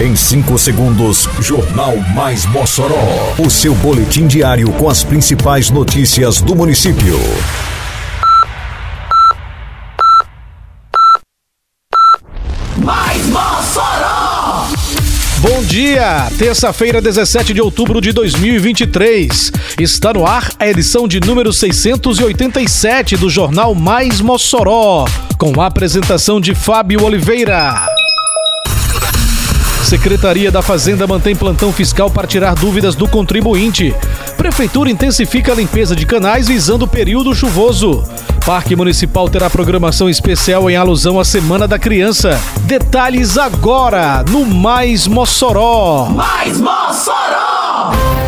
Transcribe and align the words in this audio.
Em 0.00 0.14
5 0.14 0.56
segundos, 0.58 1.28
Jornal 1.40 1.96
Mais 2.14 2.46
Mossoró. 2.46 3.34
O 3.36 3.50
seu 3.50 3.74
boletim 3.74 4.28
diário 4.28 4.70
com 4.74 4.88
as 4.88 5.02
principais 5.02 5.70
notícias 5.70 6.40
do 6.40 6.54
município. 6.54 7.18
Mais 12.76 13.26
Mossoró! 13.26 14.68
Bom 15.38 15.64
dia! 15.64 16.30
Terça-feira, 16.38 17.02
17 17.02 17.52
de 17.52 17.60
outubro 17.60 18.00
de 18.00 18.12
2023. 18.12 19.50
Está 19.80 20.12
no 20.12 20.24
ar 20.24 20.48
a 20.60 20.68
edição 20.68 21.08
de 21.08 21.18
número 21.18 21.52
687 21.52 23.16
do 23.16 23.28
Jornal 23.28 23.74
Mais 23.74 24.20
Mossoró, 24.20 25.06
com 25.36 25.60
a 25.60 25.66
apresentação 25.66 26.40
de 26.40 26.54
Fábio 26.54 27.02
Oliveira. 27.02 27.97
Secretaria 29.88 30.50
da 30.50 30.60
Fazenda 30.60 31.06
mantém 31.06 31.34
plantão 31.34 31.72
fiscal 31.72 32.10
para 32.10 32.26
tirar 32.26 32.54
dúvidas 32.54 32.94
do 32.94 33.08
contribuinte. 33.08 33.94
Prefeitura 34.36 34.90
intensifica 34.90 35.52
a 35.52 35.54
limpeza 35.54 35.96
de 35.96 36.04
canais 36.04 36.46
visando 36.46 36.84
o 36.84 36.88
período 36.88 37.34
chuvoso. 37.34 38.04
Parque 38.44 38.76
Municipal 38.76 39.30
terá 39.30 39.48
programação 39.48 40.06
especial 40.06 40.68
em 40.68 40.76
alusão 40.76 41.18
à 41.18 41.24
Semana 41.24 41.66
da 41.66 41.78
Criança. 41.78 42.38
Detalhes 42.64 43.38
agora 43.38 44.22
no 44.28 44.44
Mais 44.44 45.06
Mossoró. 45.06 46.10
Mais 46.10 46.60
Mossoró! 46.60 48.27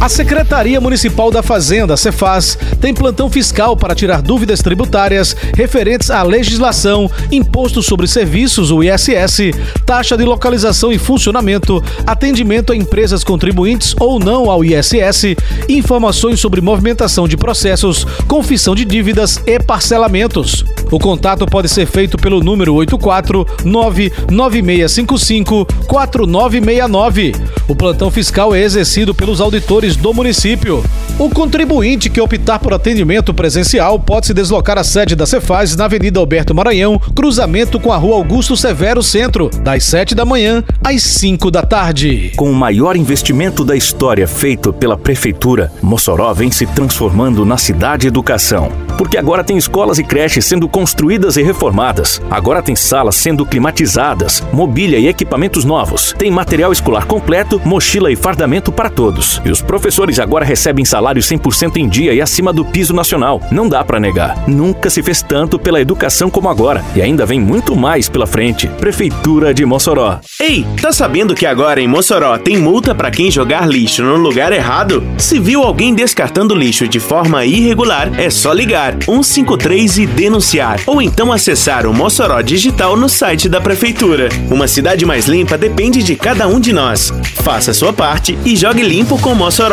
A 0.00 0.08
Secretaria 0.08 0.80
Municipal 0.80 1.28
da 1.28 1.42
Fazenda, 1.42 1.96
Cefaz, 1.96 2.56
tem 2.80 2.94
plantão 2.94 3.28
fiscal 3.28 3.76
para 3.76 3.96
tirar 3.96 4.22
dúvidas 4.22 4.62
tributárias 4.62 5.34
referentes 5.56 6.08
à 6.08 6.22
legislação, 6.22 7.10
imposto 7.32 7.82
sobre 7.82 8.06
serviços, 8.06 8.70
o 8.70 8.80
ISS, 8.80 9.50
taxa 9.84 10.16
de 10.16 10.22
localização 10.22 10.92
e 10.92 10.98
funcionamento, 10.98 11.82
atendimento 12.06 12.72
a 12.72 12.76
empresas 12.76 13.24
contribuintes 13.24 13.92
ou 13.98 14.20
não 14.20 14.48
ao 14.48 14.64
ISS, 14.64 15.34
informações 15.68 16.38
sobre 16.38 16.60
movimentação 16.60 17.26
de 17.26 17.36
processos, 17.36 18.06
confissão 18.28 18.76
de 18.76 18.84
dívidas 18.84 19.42
e 19.46 19.58
parcelamentos. 19.58 20.64
O 20.92 21.00
contato 21.00 21.44
pode 21.44 21.68
ser 21.68 21.86
feito 21.86 22.16
pelo 22.16 22.40
número 22.40 22.72
84 22.74 23.44
99655 23.64 25.66
4969. 25.86 27.32
O 27.66 27.74
plantão 27.74 28.10
fiscal 28.10 28.54
é 28.54 28.62
exercido 28.62 29.14
pelos 29.14 29.40
auditores 29.40 29.87
do 29.96 30.12
município. 30.12 30.82
O 31.18 31.28
contribuinte 31.28 32.08
que 32.08 32.20
optar 32.20 32.58
por 32.58 32.72
atendimento 32.72 33.34
presencial 33.34 33.98
pode 33.98 34.26
se 34.26 34.34
deslocar 34.34 34.78
à 34.78 34.84
sede 34.84 35.16
da 35.16 35.26
Cefaz 35.26 35.74
na 35.74 35.86
Avenida 35.86 36.20
Alberto 36.20 36.54
Maranhão, 36.54 37.00
cruzamento 37.14 37.80
com 37.80 37.92
a 37.92 37.96
Rua 37.96 38.16
Augusto 38.16 38.56
Severo 38.56 39.02
Centro, 39.02 39.50
das 39.62 39.84
7 39.84 40.14
da 40.14 40.24
manhã 40.24 40.62
às 40.82 41.02
5 41.02 41.50
da 41.50 41.62
tarde. 41.62 42.32
Com 42.36 42.50
o 42.50 42.54
maior 42.54 42.96
investimento 42.96 43.64
da 43.64 43.76
história 43.76 44.28
feito 44.28 44.72
pela 44.72 44.96
Prefeitura, 44.96 45.72
Mossoró 45.82 46.32
vem 46.32 46.50
se 46.50 46.66
transformando 46.66 47.44
na 47.44 47.56
cidade 47.56 48.06
educação. 48.06 48.70
Porque 48.96 49.16
agora 49.16 49.44
tem 49.44 49.56
escolas 49.56 49.98
e 49.98 50.04
creches 50.04 50.44
sendo 50.44 50.68
construídas 50.68 51.36
e 51.36 51.42
reformadas. 51.42 52.20
Agora 52.30 52.62
tem 52.62 52.74
salas 52.74 53.14
sendo 53.14 53.46
climatizadas, 53.46 54.42
mobília 54.52 54.98
e 54.98 55.06
equipamentos 55.06 55.64
novos. 55.64 56.14
Tem 56.18 56.30
material 56.30 56.72
escolar 56.72 57.06
completo, 57.06 57.60
mochila 57.64 58.10
e 58.10 58.16
fardamento 58.16 58.72
para 58.72 58.90
todos. 58.90 59.40
E 59.44 59.50
os 59.50 59.62
professores 59.78 60.18
agora 60.18 60.44
recebem 60.44 60.84
salário 60.84 61.22
100% 61.22 61.76
em 61.76 61.88
dia 61.88 62.12
e 62.12 62.20
acima 62.20 62.52
do 62.52 62.64
piso 62.64 62.92
nacional. 62.92 63.40
Não 63.48 63.68
dá 63.68 63.84
para 63.84 64.00
negar. 64.00 64.36
Nunca 64.48 64.90
se 64.90 65.04
fez 65.04 65.22
tanto 65.22 65.56
pela 65.56 65.80
educação 65.80 66.28
como 66.28 66.48
agora. 66.48 66.84
E 66.96 67.00
ainda 67.00 67.24
vem 67.24 67.38
muito 67.38 67.76
mais 67.76 68.08
pela 68.08 68.26
frente. 68.26 68.66
Prefeitura 68.66 69.54
de 69.54 69.64
Mossoró. 69.64 70.18
Ei, 70.40 70.66
tá 70.82 70.90
sabendo 70.90 71.32
que 71.32 71.46
agora 71.46 71.80
em 71.80 71.86
Mossoró 71.86 72.36
tem 72.38 72.56
multa 72.56 72.92
para 72.92 73.08
quem 73.08 73.30
jogar 73.30 73.68
lixo 73.68 74.02
no 74.02 74.16
lugar 74.16 74.52
errado? 74.52 75.00
Se 75.16 75.38
viu 75.38 75.62
alguém 75.62 75.94
descartando 75.94 76.56
lixo 76.56 76.88
de 76.88 76.98
forma 76.98 77.44
irregular, 77.44 78.10
é 78.18 78.30
só 78.30 78.52
ligar 78.52 78.96
153 79.04 79.98
e 79.98 80.06
denunciar. 80.06 80.80
Ou 80.86 81.00
então 81.00 81.32
acessar 81.32 81.86
o 81.86 81.94
Mossoró 81.94 82.42
Digital 82.42 82.96
no 82.96 83.08
site 83.08 83.48
da 83.48 83.60
Prefeitura. 83.60 84.28
Uma 84.50 84.66
cidade 84.66 85.06
mais 85.06 85.26
limpa 85.26 85.56
depende 85.56 86.02
de 86.02 86.16
cada 86.16 86.48
um 86.48 86.58
de 86.58 86.72
nós. 86.72 87.12
Faça 87.44 87.72
sua 87.72 87.92
parte 87.92 88.36
e 88.44 88.56
jogue 88.56 88.82
limpo 88.82 89.16
com 89.20 89.36
Mossoró, 89.36 89.67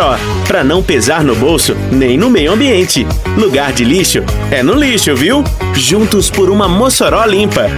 para 0.45 0.61
não 0.61 0.83
pesar 0.83 1.23
no 1.23 1.33
bolso 1.35 1.73
nem 1.89 2.17
no 2.17 2.29
meio 2.29 2.51
ambiente. 2.51 3.07
Lugar 3.37 3.71
de 3.71 3.85
lixo 3.85 4.23
é 4.51 4.61
no 4.61 4.73
lixo, 4.73 5.15
viu? 5.15 5.41
Juntos 5.73 6.29
por 6.29 6.49
uma 6.49 6.67
Mossoró 6.67 7.23
limpa. 7.25 7.69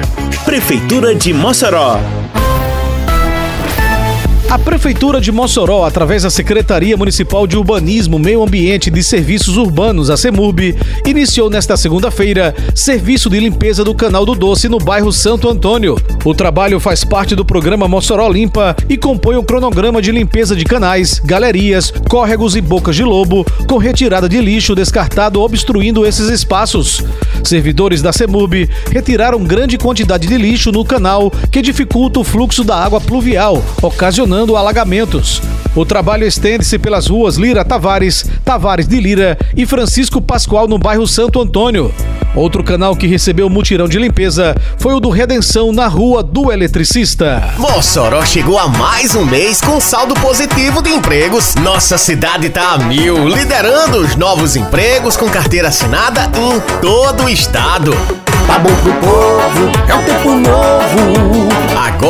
Prefeitura 0.44 1.14
de 1.14 1.32
Mossoró. 1.32 2.00
A 4.50 4.58
Prefeitura 4.58 5.20
de 5.20 5.30
Mossoró, 5.30 5.84
através 5.84 6.24
da 6.24 6.30
Secretaria 6.30 6.96
Municipal 6.96 7.46
de 7.46 7.58
Urbanismo, 7.58 8.18
Meio 8.18 8.42
Ambiente 8.42 8.88
e 8.88 8.92
de 8.92 9.04
Serviços 9.04 9.58
Urbanos, 9.58 10.10
a 10.10 10.16
CEMURB, 10.16 10.74
iniciou 11.06 11.50
nesta 11.50 11.76
segunda-feira 11.76 12.56
serviço 12.74 13.30
de 13.30 13.42
limpeza 13.42 13.84
do 13.84 13.94
Canal 13.94 14.26
do 14.26 14.34
Doce 14.34 14.70
no 14.70 14.78
bairro 14.78 15.12
Santo 15.12 15.50
Antônio. 15.50 15.98
O 16.24 16.34
trabalho 16.34 16.80
faz 16.80 17.04
parte 17.04 17.36
do 17.36 17.44
programa 17.44 17.90
Mossoró 17.90 18.30
Limpa 18.30 18.74
e 18.88 18.96
compõe 18.96 19.36
o 19.36 19.42
um 19.42 19.44
cronograma 19.44 20.02
de 20.02 20.14
limpeza 20.14 20.56
de 20.56 20.64
canais, 20.64 21.20
galerias, 21.20 21.92
córregos 22.10 22.56
e 22.56 22.62
bocas 22.62 22.96
de 22.96 23.04
lobo, 23.04 23.46
com 23.68 23.78
retirada 23.78 24.30
de 24.30 24.40
lixo 24.40 24.74
descartado 24.74 25.42
obstruindo 25.42 26.06
esses 26.06 26.30
espaços. 26.30 27.04
Servidores 27.44 28.02
da 28.02 28.14
CEMURB 28.14 28.70
retiraram 28.92 29.44
grande 29.44 29.78
quantidade 29.78 30.26
de 30.26 30.38
lixo 30.38 30.72
no 30.72 30.86
canal 30.86 31.30
que 31.52 31.62
dificulta 31.62 32.22
o 32.22 32.24
fluxo 32.24 32.64
da 32.64 32.78
água 32.78 33.02
pluvial, 33.02 33.62
ocasionando 33.82 34.37
alagamentos. 34.56 35.42
O 35.76 35.86
trabalho 35.86 36.26
estende-se 36.26 36.78
pelas 36.80 37.08
ruas 37.08 37.38
Lira 37.38 37.64
Tavares, 37.64 38.26
Tavares 38.44 38.88
de 38.88 39.00
Lira 39.00 39.38
e 39.56 39.66
Francisco 39.66 40.22
Pascoal 40.22 40.68
no 40.68 40.78
bairro 40.78 41.08
Santo 41.08 41.42
Antônio. 41.42 41.94
Outro 42.36 42.64
canal 42.64 42.96
que 42.96 43.08
recebeu 43.08 43.50
mutirão 43.50 43.88
de 43.88 43.98
limpeza 43.98 44.56
foi 44.78 44.94
o 44.94 45.00
do 45.00 45.10
Redenção 45.10 45.72
na 45.72 45.88
Rua 45.88 46.22
do 46.22 46.52
Eletricista. 46.52 47.54
Mossoró 47.58 48.24
chegou 48.26 48.60
a 48.60 48.68
mais 48.68 49.16
um 49.16 49.26
mês 49.26 49.62
com 49.62 49.80
saldo 49.82 50.14
positivo 50.16 50.82
de 50.82 50.90
empregos. 50.90 51.56
Nossa 51.56 51.98
cidade 51.98 52.50
tá 52.50 52.74
a 52.74 52.78
mil, 52.78 53.28
liderando 53.28 54.00
os 54.00 54.16
novos 54.16 54.56
empregos 54.56 55.18
com 55.18 55.30
carteira 55.30 55.70
assinada 55.70 56.30
em 56.38 56.60
todo 56.80 57.26
o 57.26 57.30
estado. 57.30 57.92
Tá 58.48 58.60
bom 58.60 58.74
pro 58.76 58.94
povo, 58.94 59.72
é 59.88 59.94
novo. 59.94 60.07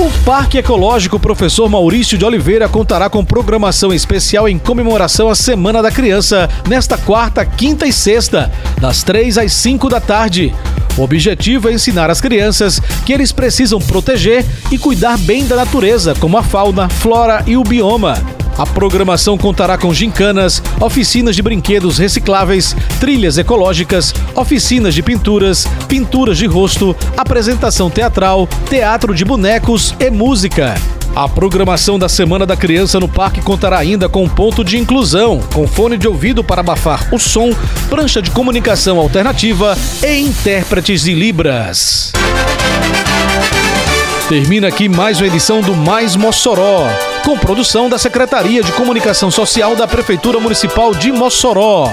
O 0.00 0.10
Parque 0.24 0.56
Ecológico 0.56 1.20
Professor 1.20 1.68
Maurício 1.68 2.16
de 2.16 2.24
Oliveira 2.24 2.66
contará 2.70 3.10
com 3.10 3.22
programação 3.22 3.92
especial 3.92 4.48
em 4.48 4.58
comemoração 4.58 5.28
à 5.28 5.34
Semana 5.34 5.82
da 5.82 5.90
Criança 5.90 6.48
nesta 6.66 6.96
quarta, 6.96 7.44
quinta 7.44 7.86
e 7.86 7.92
sexta, 7.92 8.50
das 8.80 9.02
três 9.02 9.36
às 9.36 9.52
cinco 9.52 9.90
da 9.90 10.00
tarde. 10.00 10.54
O 10.96 11.02
objetivo 11.02 11.68
é 11.68 11.74
ensinar 11.74 12.08
às 12.08 12.18
crianças 12.18 12.80
que 13.04 13.12
eles 13.12 13.30
precisam 13.30 13.78
proteger 13.78 14.42
e 14.72 14.78
cuidar 14.78 15.18
bem 15.18 15.46
da 15.46 15.54
natureza, 15.54 16.14
como 16.18 16.38
a 16.38 16.42
fauna, 16.42 16.88
flora 16.88 17.44
e 17.46 17.58
o 17.58 17.62
bioma. 17.62 18.14
A 18.60 18.66
programação 18.66 19.38
contará 19.38 19.78
com 19.78 19.92
gincanas, 19.92 20.62
oficinas 20.80 21.36
de 21.36 21.42
brinquedos 21.42 21.98
recicláveis, 21.98 22.76
trilhas 22.98 23.38
ecológicas, 23.38 24.14
oficinas 24.34 24.94
de 24.94 25.02
pinturas, 25.02 25.66
pinturas 25.88 26.38
de 26.38 26.46
rosto, 26.46 26.96
apresentação 27.16 27.90
teatral, 27.90 28.48
teatro 28.68 29.14
de 29.14 29.24
bonecos 29.24 29.94
e 29.98 30.10
música. 30.10 30.74
A 31.14 31.28
programação 31.28 31.98
da 31.98 32.08
Semana 32.08 32.46
da 32.46 32.56
Criança 32.56 33.00
no 33.00 33.08
parque 33.08 33.42
contará 33.42 33.78
ainda 33.78 34.08
com 34.08 34.28
ponto 34.28 34.64
de 34.64 34.78
inclusão, 34.78 35.40
com 35.52 35.66
fone 35.66 35.98
de 35.98 36.06
ouvido 36.06 36.44
para 36.44 36.60
abafar 36.60 37.12
o 37.12 37.18
som, 37.18 37.50
prancha 37.88 38.22
de 38.22 38.30
comunicação 38.30 38.98
alternativa 38.98 39.76
e 40.02 40.20
intérpretes 40.20 41.02
de 41.02 41.14
Libras. 41.14 42.12
Termina 44.28 44.68
aqui 44.68 44.88
mais 44.88 45.20
uma 45.20 45.26
edição 45.26 45.60
do 45.60 45.74
Mais 45.74 46.14
Mossoró, 46.14 46.86
com 47.24 47.36
produção 47.36 47.88
da 47.88 47.98
Secretaria 47.98 48.62
de 48.62 48.70
Comunicação 48.72 49.28
Social 49.28 49.74
da 49.74 49.88
Prefeitura 49.88 50.38
Municipal 50.38 50.94
de 50.94 51.10
Mossoró. 51.10 51.92